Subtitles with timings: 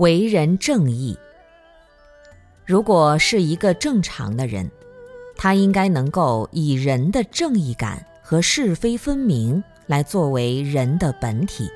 [0.00, 1.14] 为人正义。
[2.64, 4.70] 如果是一个正常的人，
[5.36, 11.68] 他应该能够以人的正义感和是非分明来作为人的本体。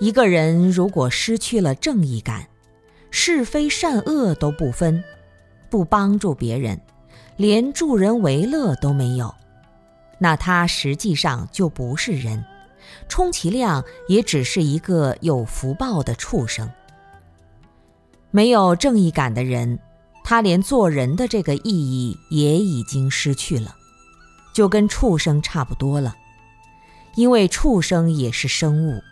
[0.00, 2.48] 一个人如果失去了正义感，
[3.12, 5.04] 是非善恶都不分，
[5.70, 6.80] 不帮助别人，
[7.36, 9.32] 连助人为乐都没有，
[10.18, 12.44] 那他实际上就不是人，
[13.08, 16.70] 充其量也只是一个有福报的畜生。
[18.30, 19.78] 没有正义感的人，
[20.24, 23.74] 他连做人的这个意义也已经失去了，
[24.54, 26.16] 就跟畜生差不多了，
[27.14, 29.02] 因为畜生也是生物。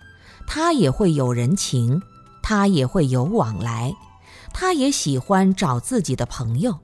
[0.46, 2.02] 他也会有人情，
[2.42, 3.94] 他也会有往来，
[4.52, 6.78] 他也喜欢找自己的朋友，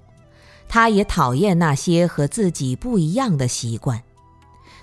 [0.68, 4.02] 他也讨厌那些和自己不一样的习惯，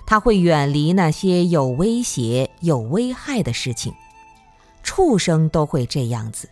[0.06, 3.92] 他会远离那些有威胁、有危害的事情。
[4.82, 6.48] 畜生都会这样子，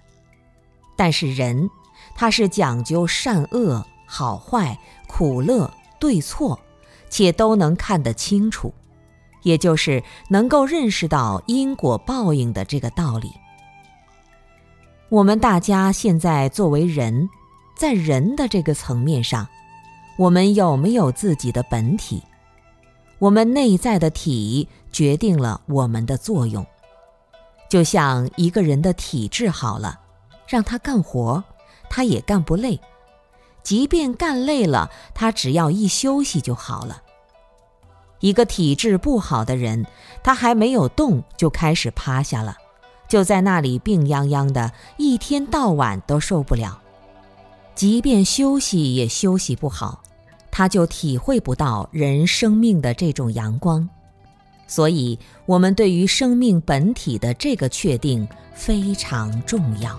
[0.97, 1.69] 但是人，
[2.15, 6.59] 他是讲究善恶、好坏、苦乐、对错，
[7.11, 8.73] 且都能看得清楚。
[9.43, 13.33] 也就是能够认识到因果报应的这个道理。
[15.09, 17.29] 我们大家现在作为人，
[17.77, 19.47] 在人的这个层面上，
[20.17, 22.23] 我们有没有自己的本体？
[23.23, 26.67] 我们内在的体决定了我们的作用。
[27.71, 30.01] 就像一个人的体质好了，
[30.49, 31.45] 让他干活，
[31.89, 32.81] 他也干不累；
[33.63, 37.01] 即便干累了，他只要一休息就好了。
[38.19, 39.87] 一个体质不好的人，
[40.25, 42.57] 他还没有动就开始趴下了，
[43.07, 46.81] 就在那里病殃殃的，一天到晚都受不了。
[47.77, 50.03] 即便休息也休息不好，
[50.53, 53.89] 他就体会不到人生命的这种阳光。
[54.69, 59.99] 所以，我们对于生命本体的这个确定非常重要。